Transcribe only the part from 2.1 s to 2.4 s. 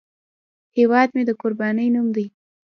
دی